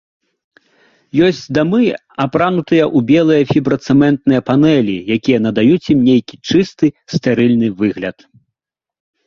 Ёсць 1.27 1.41
дамы, 1.57 1.81
апранутыя 2.25 2.85
ў 2.85 2.99
белыя 3.11 3.43
фібрацэментныя 3.51 4.41
панэлі, 4.49 4.95
якія 5.19 5.37
надаюць 5.49 5.89
ім 5.97 6.05
нейкі 6.11 6.35
чысты, 6.49 6.85
стэрыльны 7.17 7.67
выгляд. 7.85 8.17